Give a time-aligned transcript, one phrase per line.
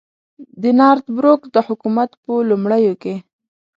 [0.61, 3.15] د نارت بروک د حکومت په لومړیو کې.